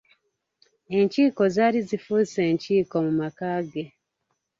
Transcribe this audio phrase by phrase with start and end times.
[0.97, 3.85] Enkiiko zaali zifuuse enkiiko mu maka ge.